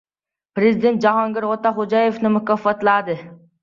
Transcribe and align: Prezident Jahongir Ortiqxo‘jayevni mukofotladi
Prezident 0.59 1.05
Jahongir 1.07 1.47
Ortiqxo‘jayevni 1.53 2.37
mukofotladi 2.41 3.23